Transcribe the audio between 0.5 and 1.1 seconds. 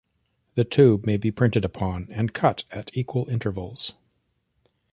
The tube